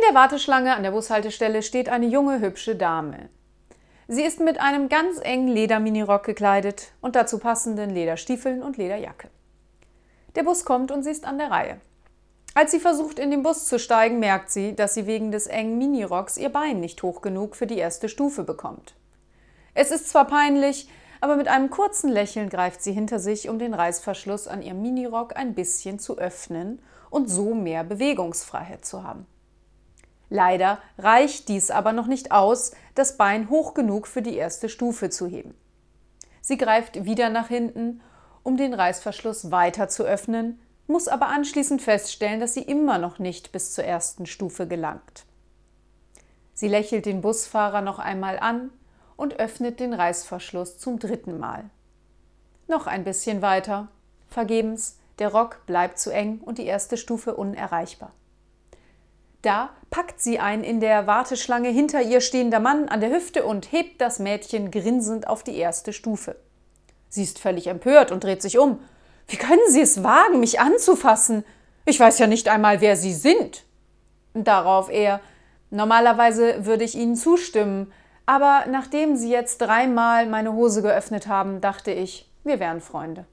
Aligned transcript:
In 0.00 0.14
der 0.14 0.18
Warteschlange 0.18 0.74
an 0.74 0.82
der 0.82 0.92
Bushaltestelle 0.92 1.62
steht 1.62 1.90
eine 1.90 2.06
junge, 2.06 2.40
hübsche 2.40 2.74
Dame. 2.74 3.28
Sie 4.08 4.22
ist 4.22 4.40
mit 4.40 4.58
einem 4.58 4.88
ganz 4.88 5.20
engen 5.20 5.48
Lederminirock 5.48 6.24
gekleidet 6.24 6.92
und 7.02 7.16
dazu 7.16 7.38
passenden 7.38 7.90
Lederstiefeln 7.90 8.62
und 8.62 8.78
Lederjacke. 8.78 9.28
Der 10.36 10.42
Bus 10.42 10.64
kommt 10.64 10.90
und 10.90 11.02
sie 11.02 11.10
ist 11.10 11.26
an 11.26 11.36
der 11.36 11.50
Reihe. 11.50 11.82
Als 12.54 12.70
sie 12.70 12.80
versucht, 12.80 13.18
in 13.18 13.30
den 13.30 13.42
Bus 13.42 13.66
zu 13.66 13.78
steigen, 13.78 14.20
merkt 14.20 14.50
sie, 14.50 14.74
dass 14.74 14.94
sie 14.94 15.06
wegen 15.06 15.32
des 15.32 15.46
engen 15.46 15.76
Minirocks 15.76 16.38
ihr 16.38 16.48
Bein 16.48 16.80
nicht 16.80 17.02
hoch 17.02 17.20
genug 17.20 17.54
für 17.54 17.66
die 17.66 17.76
erste 17.76 18.08
Stufe 18.08 18.42
bekommt. 18.42 18.94
Es 19.74 19.90
ist 19.90 20.08
zwar 20.08 20.26
peinlich, 20.26 20.88
aber 21.20 21.36
mit 21.36 21.48
einem 21.48 21.68
kurzen 21.68 22.08
Lächeln 22.08 22.48
greift 22.48 22.82
sie 22.82 22.92
hinter 22.92 23.18
sich, 23.18 23.50
um 23.50 23.58
den 23.58 23.74
Reißverschluss 23.74 24.48
an 24.48 24.62
ihrem 24.62 24.80
Minirock 24.80 25.36
ein 25.36 25.54
bisschen 25.54 25.98
zu 25.98 26.16
öffnen 26.16 26.80
und 27.10 27.28
so 27.28 27.52
mehr 27.52 27.84
Bewegungsfreiheit 27.84 28.86
zu 28.86 29.04
haben. 29.04 29.26
Leider 30.30 30.78
reicht 30.96 31.48
dies 31.48 31.72
aber 31.72 31.92
noch 31.92 32.06
nicht 32.06 32.30
aus, 32.30 32.70
das 32.94 33.16
Bein 33.16 33.50
hoch 33.50 33.74
genug 33.74 34.06
für 34.06 34.22
die 34.22 34.36
erste 34.36 34.68
Stufe 34.68 35.10
zu 35.10 35.26
heben. 35.26 35.54
Sie 36.40 36.56
greift 36.56 37.04
wieder 37.04 37.28
nach 37.28 37.48
hinten, 37.48 38.00
um 38.44 38.56
den 38.56 38.72
Reißverschluss 38.72 39.50
weiter 39.50 39.88
zu 39.88 40.04
öffnen, 40.04 40.60
muss 40.86 41.08
aber 41.08 41.26
anschließend 41.26 41.82
feststellen, 41.82 42.40
dass 42.40 42.54
sie 42.54 42.62
immer 42.62 42.98
noch 42.98 43.18
nicht 43.18 43.52
bis 43.52 43.74
zur 43.74 43.84
ersten 43.84 44.26
Stufe 44.26 44.66
gelangt. 44.66 45.26
Sie 46.54 46.68
lächelt 46.68 47.06
den 47.06 47.20
Busfahrer 47.20 47.80
noch 47.80 47.98
einmal 47.98 48.38
an 48.38 48.70
und 49.16 49.38
öffnet 49.38 49.80
den 49.80 49.92
Reißverschluss 49.92 50.78
zum 50.78 50.98
dritten 50.98 51.38
Mal. 51.38 51.70
Noch 52.68 52.86
ein 52.86 53.04
bisschen 53.04 53.42
weiter. 53.42 53.88
Vergebens, 54.28 54.96
der 55.18 55.28
Rock 55.28 55.66
bleibt 55.66 55.98
zu 55.98 56.12
eng 56.12 56.38
und 56.38 56.58
die 56.58 56.66
erste 56.66 56.96
Stufe 56.96 57.34
unerreichbar. 57.34 58.12
Da 59.42 59.70
packt 59.90 60.20
sie 60.20 60.38
ein 60.38 60.62
in 60.62 60.80
der 60.80 61.06
Warteschlange 61.06 61.68
hinter 61.70 62.02
ihr 62.02 62.20
stehender 62.20 62.60
Mann 62.60 62.88
an 62.88 63.00
der 63.00 63.10
Hüfte 63.10 63.44
und 63.44 63.72
hebt 63.72 64.00
das 64.00 64.18
Mädchen 64.18 64.70
grinsend 64.70 65.26
auf 65.26 65.42
die 65.42 65.56
erste 65.56 65.92
Stufe. 65.92 66.36
Sie 67.08 67.22
ist 67.22 67.38
völlig 67.38 67.66
empört 67.66 68.12
und 68.12 68.22
dreht 68.22 68.42
sich 68.42 68.58
um. 68.58 68.80
Wie 69.26 69.36
können 69.36 69.60
Sie 69.68 69.80
es 69.80 70.02
wagen, 70.04 70.40
mich 70.40 70.60
anzufassen? 70.60 71.44
Ich 71.86 71.98
weiß 71.98 72.18
ja 72.18 72.26
nicht 72.26 72.48
einmal, 72.48 72.80
wer 72.80 72.96
Sie 72.96 73.14
sind. 73.14 73.64
Darauf 74.34 74.90
er, 74.90 75.20
normalerweise 75.70 76.66
würde 76.66 76.84
ich 76.84 76.94
Ihnen 76.94 77.16
zustimmen, 77.16 77.92
aber 78.26 78.64
nachdem 78.70 79.16
Sie 79.16 79.30
jetzt 79.30 79.58
dreimal 79.58 80.26
meine 80.26 80.52
Hose 80.52 80.82
geöffnet 80.82 81.26
haben, 81.26 81.60
dachte 81.60 81.90
ich, 81.90 82.30
wir 82.44 82.60
wären 82.60 82.80
Freunde. 82.80 83.26